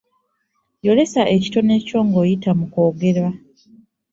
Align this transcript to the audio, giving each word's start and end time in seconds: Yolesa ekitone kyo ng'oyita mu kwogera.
Yolesa 0.85 1.21
ekitone 1.35 1.75
kyo 1.85 1.99
ng'oyita 2.07 2.51
mu 2.59 2.65
kwogera. 2.71 3.27